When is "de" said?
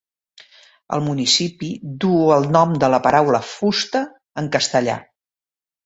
2.85-2.91